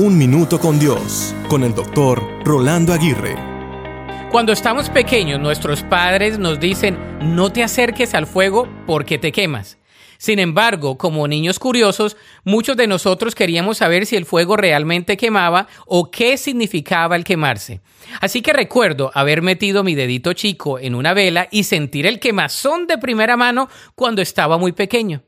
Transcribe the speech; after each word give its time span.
Un 0.00 0.16
Minuto 0.16 0.60
con 0.60 0.78
Dios, 0.78 1.34
con 1.48 1.64
el 1.64 1.74
doctor 1.74 2.22
Rolando 2.44 2.92
Aguirre. 2.92 3.34
Cuando 4.30 4.52
estamos 4.52 4.88
pequeños, 4.90 5.40
nuestros 5.40 5.82
padres 5.82 6.38
nos 6.38 6.60
dicen, 6.60 6.96
no 7.20 7.50
te 7.50 7.64
acerques 7.64 8.14
al 8.14 8.28
fuego 8.28 8.68
porque 8.86 9.18
te 9.18 9.32
quemas. 9.32 9.76
Sin 10.16 10.38
embargo, 10.38 10.96
como 10.98 11.26
niños 11.26 11.58
curiosos, 11.58 12.16
muchos 12.44 12.76
de 12.76 12.86
nosotros 12.86 13.34
queríamos 13.34 13.78
saber 13.78 14.06
si 14.06 14.14
el 14.14 14.24
fuego 14.24 14.56
realmente 14.56 15.16
quemaba 15.16 15.66
o 15.84 16.12
qué 16.12 16.36
significaba 16.36 17.16
el 17.16 17.24
quemarse. 17.24 17.80
Así 18.20 18.40
que 18.40 18.52
recuerdo 18.52 19.10
haber 19.14 19.42
metido 19.42 19.82
mi 19.82 19.96
dedito 19.96 20.32
chico 20.32 20.78
en 20.78 20.94
una 20.94 21.12
vela 21.12 21.48
y 21.50 21.64
sentir 21.64 22.06
el 22.06 22.20
quemazón 22.20 22.86
de 22.86 22.98
primera 22.98 23.36
mano 23.36 23.68
cuando 23.96 24.22
estaba 24.22 24.58
muy 24.58 24.70
pequeño. 24.70 25.24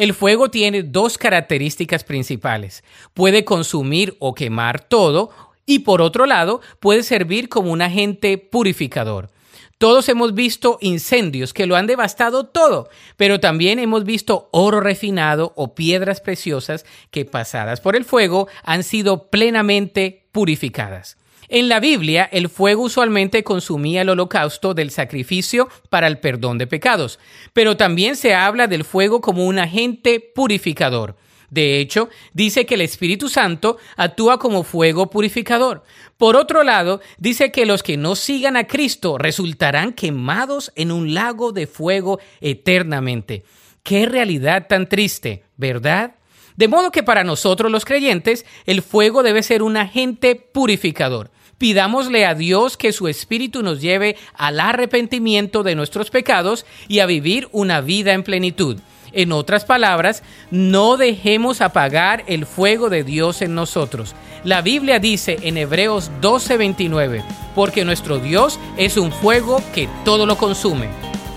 El 0.00 0.14
fuego 0.14 0.48
tiene 0.50 0.82
dos 0.82 1.18
características 1.18 2.04
principales. 2.04 2.82
Puede 3.12 3.44
consumir 3.44 4.16
o 4.18 4.32
quemar 4.32 4.80
todo 4.80 5.28
y 5.66 5.80
por 5.80 6.00
otro 6.00 6.24
lado 6.24 6.62
puede 6.80 7.02
servir 7.02 7.50
como 7.50 7.70
un 7.70 7.82
agente 7.82 8.38
purificador. 8.38 9.28
Todos 9.76 10.08
hemos 10.08 10.32
visto 10.32 10.78
incendios 10.80 11.52
que 11.52 11.66
lo 11.66 11.76
han 11.76 11.86
devastado 11.86 12.46
todo, 12.46 12.88
pero 13.18 13.40
también 13.40 13.78
hemos 13.78 14.04
visto 14.04 14.48
oro 14.52 14.80
refinado 14.80 15.52
o 15.54 15.74
piedras 15.74 16.22
preciosas 16.22 16.86
que 17.10 17.26
pasadas 17.26 17.82
por 17.82 17.94
el 17.94 18.06
fuego 18.06 18.48
han 18.62 18.84
sido 18.84 19.28
plenamente 19.28 20.24
purificadas. 20.32 21.18
En 21.48 21.68
la 21.68 21.80
Biblia, 21.80 22.28
el 22.30 22.48
fuego 22.48 22.84
usualmente 22.84 23.42
consumía 23.42 24.02
el 24.02 24.08
holocausto 24.10 24.74
del 24.74 24.90
sacrificio 24.90 25.68
para 25.88 26.06
el 26.06 26.18
perdón 26.18 26.58
de 26.58 26.66
pecados, 26.66 27.18
pero 27.52 27.76
también 27.76 28.16
se 28.16 28.34
habla 28.34 28.66
del 28.66 28.84
fuego 28.84 29.20
como 29.20 29.46
un 29.46 29.58
agente 29.58 30.20
purificador. 30.20 31.16
De 31.50 31.80
hecho, 31.80 32.08
dice 32.32 32.64
que 32.64 32.76
el 32.76 32.80
Espíritu 32.80 33.28
Santo 33.28 33.78
actúa 33.96 34.38
como 34.38 34.62
fuego 34.62 35.10
purificador. 35.10 35.82
Por 36.16 36.36
otro 36.36 36.62
lado, 36.62 37.00
dice 37.18 37.50
que 37.50 37.66
los 37.66 37.82
que 37.82 37.96
no 37.96 38.14
sigan 38.14 38.56
a 38.56 38.68
Cristo 38.68 39.18
resultarán 39.18 39.92
quemados 39.92 40.72
en 40.76 40.92
un 40.92 41.12
lago 41.12 41.50
de 41.50 41.66
fuego 41.66 42.20
eternamente. 42.40 43.44
Qué 43.82 44.06
realidad 44.06 44.68
tan 44.68 44.88
triste, 44.88 45.42
¿verdad? 45.56 46.14
De 46.56 46.68
modo 46.68 46.90
que 46.90 47.02
para 47.02 47.24
nosotros 47.24 47.70
los 47.70 47.84
creyentes, 47.84 48.44
el 48.66 48.82
fuego 48.82 49.22
debe 49.22 49.42
ser 49.42 49.62
un 49.62 49.76
agente 49.76 50.34
purificador. 50.36 51.30
Pidámosle 51.58 52.24
a 52.24 52.34
Dios 52.34 52.76
que 52.76 52.92
su 52.92 53.06
Espíritu 53.06 53.62
nos 53.62 53.82
lleve 53.82 54.16
al 54.34 54.60
arrepentimiento 54.60 55.62
de 55.62 55.74
nuestros 55.74 56.10
pecados 56.10 56.64
y 56.88 57.00
a 57.00 57.06
vivir 57.06 57.48
una 57.52 57.82
vida 57.82 58.12
en 58.14 58.22
plenitud. 58.22 58.78
En 59.12 59.32
otras 59.32 59.64
palabras, 59.64 60.22
no 60.50 60.96
dejemos 60.96 61.60
apagar 61.60 62.24
el 62.28 62.46
fuego 62.46 62.88
de 62.88 63.04
Dios 63.04 63.42
en 63.42 63.54
nosotros. 63.54 64.14
La 64.44 64.62
Biblia 64.62 64.98
dice 65.00 65.38
en 65.42 65.58
Hebreos 65.58 66.10
12:29, 66.22 67.22
porque 67.54 67.84
nuestro 67.84 68.18
Dios 68.18 68.58
es 68.76 68.96
un 68.96 69.12
fuego 69.12 69.62
que 69.74 69.88
todo 70.04 70.26
lo 70.26 70.38
consume. 70.38 71.09